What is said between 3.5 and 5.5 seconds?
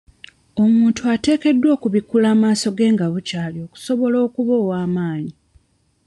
okusobola okuba ow'amaanyi.